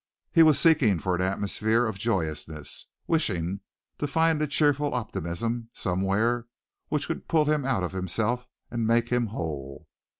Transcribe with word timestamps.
He 0.31 0.41
was 0.41 0.57
seeking 0.59 0.97
for 0.97 1.13
an 1.13 1.21
atmosphere 1.21 1.85
of 1.85 1.99
joyousness, 1.99 2.87
wishing 3.05 3.59
to 3.99 4.07
find 4.07 4.41
a 4.41 4.47
cheerful 4.47 4.95
optimism 4.95 5.69
somewhere 5.73 6.47
which 6.89 7.07
would 7.07 7.27
pull 7.27 7.45
him 7.45 7.65
out 7.65 7.83
of 7.83 7.91
himself 7.91 8.47
and 8.71 8.87
make 8.87 9.09
him 9.09 9.27
whole. 9.27 9.87